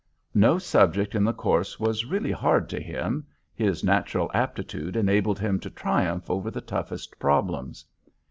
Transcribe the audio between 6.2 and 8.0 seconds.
over the toughest problems.